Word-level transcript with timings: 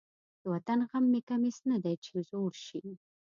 د 0.41 0.43
وطن 0.53 0.79
غم 0.89 1.05
مې 1.11 1.21
کمیس 1.29 1.57
نه 1.69 1.77
دی 1.83 1.95
چې 2.05 2.13
زوړ 2.29 2.51
شي. 2.65 2.83